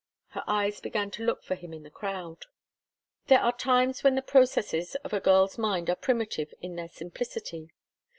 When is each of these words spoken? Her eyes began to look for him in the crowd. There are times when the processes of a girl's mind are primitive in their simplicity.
Her 0.29 0.43
eyes 0.47 0.81
began 0.81 1.11
to 1.11 1.23
look 1.23 1.43
for 1.43 1.53
him 1.53 1.75
in 1.75 1.83
the 1.83 1.91
crowd. 1.91 2.47
There 3.27 3.39
are 3.39 3.55
times 3.55 4.03
when 4.03 4.15
the 4.15 4.23
processes 4.23 4.95
of 5.05 5.13
a 5.13 5.19
girl's 5.19 5.59
mind 5.59 5.91
are 5.91 5.95
primitive 5.95 6.51
in 6.59 6.75
their 6.75 6.89
simplicity. 6.89 7.69